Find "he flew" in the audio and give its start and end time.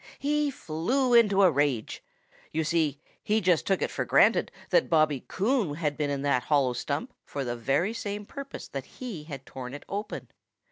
0.17-1.13